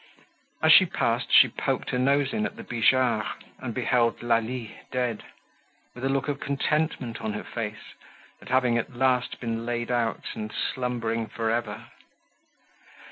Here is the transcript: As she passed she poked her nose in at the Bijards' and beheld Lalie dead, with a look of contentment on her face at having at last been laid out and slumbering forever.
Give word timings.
As 0.63 0.73
she 0.73 0.87
passed 0.87 1.31
she 1.31 1.47
poked 1.47 1.91
her 1.91 1.99
nose 1.99 2.33
in 2.33 2.47
at 2.47 2.55
the 2.55 2.63
Bijards' 2.63 3.27
and 3.59 3.71
beheld 3.71 4.23
Lalie 4.23 4.75
dead, 4.91 5.21
with 5.93 6.03
a 6.03 6.09
look 6.09 6.27
of 6.27 6.39
contentment 6.39 7.21
on 7.21 7.33
her 7.33 7.43
face 7.43 7.93
at 8.41 8.49
having 8.49 8.79
at 8.79 8.95
last 8.95 9.39
been 9.39 9.63
laid 9.63 9.91
out 9.91 10.25
and 10.33 10.51
slumbering 10.51 11.27
forever. 11.27 11.89